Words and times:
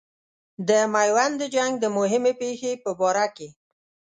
د 0.69 0.71
میوند 0.93 1.33
د 1.41 1.43
جنګ 1.55 1.71
د 1.79 1.85
مهمې 1.97 2.33
پیښې 2.41 2.71
په 2.83 2.91
باره 2.99 3.27
کې. 3.35 3.47